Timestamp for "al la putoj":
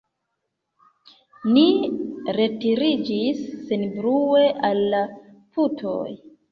4.71-6.07